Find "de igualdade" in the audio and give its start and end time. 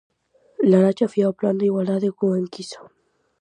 1.59-2.15